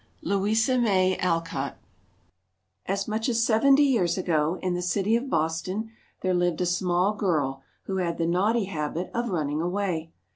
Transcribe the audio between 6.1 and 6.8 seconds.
there lived a